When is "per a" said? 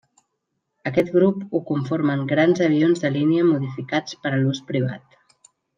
4.25-4.45